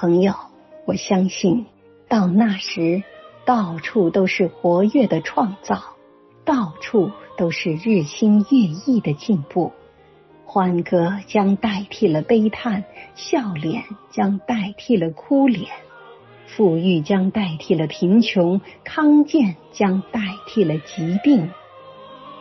[0.00, 0.32] 朋友，
[0.86, 1.66] 我相信
[2.08, 3.02] 到那时，
[3.44, 5.78] 到处都是活跃的创造，
[6.46, 8.46] 到处都是日新月
[8.86, 9.72] 异的进步。
[10.46, 12.84] 欢歌将代替了悲叹，
[13.14, 15.68] 笑脸将代替了哭脸，
[16.46, 21.50] 富裕将代替了贫穷，康健将代替了疾病，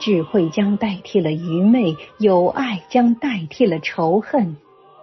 [0.00, 4.56] 智慧将代替了愚昧，友爱将代替了仇恨，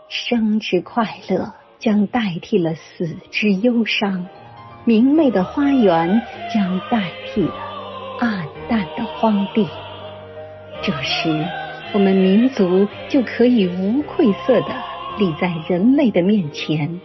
[0.09, 4.25] 生之快乐将代替了死之忧伤，
[4.85, 6.21] 明媚的花园
[6.53, 7.53] 将代替了
[8.19, 9.67] 暗淡的荒地。
[10.81, 11.45] 这时。
[11.93, 14.67] 我们民族就可以无愧色的
[15.19, 17.01] 立在人类的面前，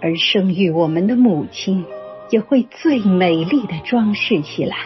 [0.00, 1.84] 而生育我们的母亲
[2.30, 4.76] 也会最美丽的装饰起来，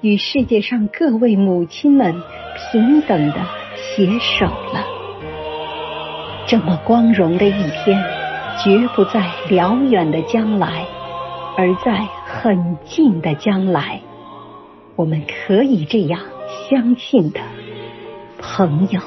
[0.00, 2.14] 与世界上各位母亲们
[2.70, 4.86] 平等的携手了。
[6.46, 8.00] 这么光荣的一天，
[8.58, 10.86] 绝不在辽远的将来，
[11.56, 14.00] 而在很近的将来，
[14.96, 16.20] 我们可以这样
[16.68, 17.40] 相信的。
[18.38, 19.00] 朋友。